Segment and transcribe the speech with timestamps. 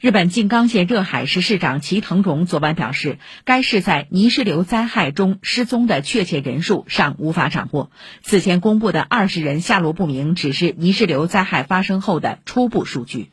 [0.00, 7.90] 日本静冈县热海市市长齐藤荣昨晚表示该市在泥石流灾害中失踪的确切人数尚无法掌握。
[8.22, 13.28] 此前公布的二十人下落不明只是泥石流灾害发生后的初步数据。